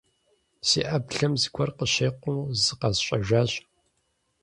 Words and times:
Си 0.67 0.79
Ӏэблэм 0.89 1.33
зыгуэр 1.41 1.69
къыщекъум, 1.77 2.37
зыкъэсщӀэжащ. 2.63 3.51